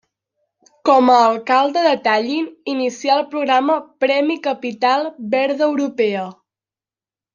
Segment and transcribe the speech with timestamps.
[0.89, 3.75] Com a alcalde de Tallinn, inicià el programa
[4.07, 6.25] Premi Capital Verda Europea.